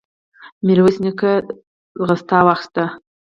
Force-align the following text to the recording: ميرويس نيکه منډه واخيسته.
ميرويس 0.65 0.97
نيکه 1.03 1.31
منډه 2.05 2.37
واخيسته. 2.47 2.83